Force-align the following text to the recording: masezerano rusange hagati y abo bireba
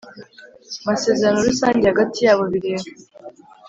masezerano 0.87 1.39
rusange 1.49 1.83
hagati 1.91 2.17
y 2.25 2.29
abo 2.33 2.43
bireba 2.51 2.89